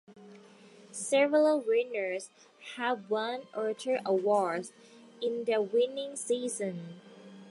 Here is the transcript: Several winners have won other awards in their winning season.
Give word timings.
Several 0.91 1.59
winners 1.61 2.31
have 2.75 3.11
won 3.11 3.43
other 3.53 3.99
awards 4.03 4.73
in 5.21 5.43
their 5.43 5.61
winning 5.61 6.15
season. 6.15 6.99